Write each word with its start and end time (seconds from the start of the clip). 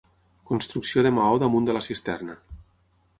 Construcció 0.51 1.03
de 1.07 1.11
maó 1.17 1.37
damunt 1.43 1.67
de 1.69 1.75
la 1.79 1.83
cisterna. 1.89 2.39